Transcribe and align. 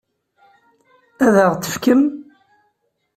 Ad 1.25 1.35
ɣ-t-tefkem? 1.47 2.01